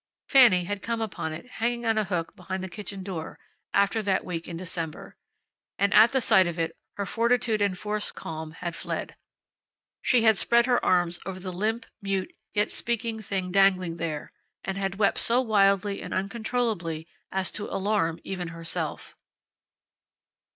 [0.27, 3.37] Fanny had come upon it hanging on a hook behind the kitchen door,
[3.71, 5.15] after that week in December.
[5.77, 9.15] And at sight of it all her fortitude and forced calm had fled.
[10.01, 14.33] She had spread her arms over the limp, mute, yet speaking thing dangling there,
[14.63, 19.15] and had wept so wildly and uncontrollably as to alarm even herself.